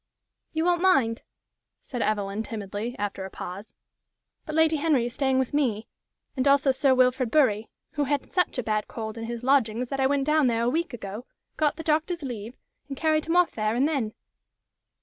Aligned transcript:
"You 0.51 0.65
won't 0.65 0.81
mind," 0.81 1.21
said 1.83 2.01
Evelyn, 2.01 2.41
timidly, 2.41 2.95
after 2.97 3.23
a 3.23 3.29
pause; 3.29 3.75
"but 4.47 4.55
Lady 4.55 4.77
Henry 4.77 5.05
is 5.05 5.13
staying 5.13 5.37
with 5.37 5.53
me, 5.53 5.85
and 6.35 6.47
also 6.47 6.71
Sir 6.71 6.95
Wilfrid 6.95 7.29
Bury, 7.29 7.69
who 7.91 8.05
had 8.05 8.31
such 8.31 8.57
a 8.57 8.63
bad 8.63 8.87
cold 8.87 9.15
in 9.15 9.25
his 9.25 9.43
lodgings 9.43 9.89
that 9.89 9.99
I 9.99 10.07
went 10.07 10.25
down 10.25 10.47
there 10.47 10.63
a 10.63 10.69
week 10.71 10.91
ago, 10.95 11.27
got 11.55 11.75
the 11.75 11.83
doctor's 11.83 12.23
leave, 12.23 12.57
and 12.87 12.97
carried 12.97 13.25
him 13.25 13.35
off 13.35 13.51
there 13.51 13.75
and 13.75 13.87
then. 13.87 14.15